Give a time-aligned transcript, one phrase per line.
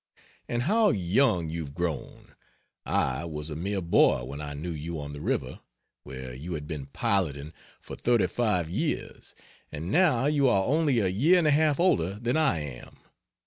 [0.49, 2.33] And how young you've grown!
[2.87, 5.59] I was a mere boy when I knew you on the river,
[6.01, 9.35] where you had been piloting for 35 years,
[9.71, 12.97] and now you are only a year and a half older than I am!